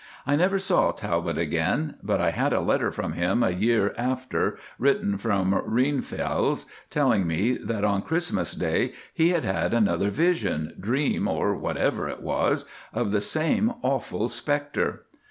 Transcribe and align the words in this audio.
I 0.25 0.35
never 0.35 0.57
saw 0.57 0.89
Talbot 0.93 1.37
again, 1.37 1.97
but 2.01 2.19
I 2.19 2.31
had 2.31 2.53
a 2.53 2.59
letter 2.59 2.89
from 2.91 3.13
him 3.13 3.43
a 3.43 3.51
year 3.51 3.93
after 3.95 4.57
written 4.79 5.15
from 5.19 5.53
Rhienfells, 5.53 6.65
telling 6.89 7.27
me 7.27 7.53
that 7.57 7.83
on 7.83 8.01
Christmas 8.01 8.55
day 8.55 8.93
he 9.13 9.29
had 9.29 9.43
had 9.45 9.75
another 9.75 10.09
vision, 10.09 10.73
dream, 10.79 11.27
or 11.27 11.53
whatever 11.55 12.09
it 12.09 12.23
was, 12.23 12.65
of 12.91 13.11
the 13.11 13.21
same 13.21 13.73
awful 13.83 14.27
spectre. 14.27 15.03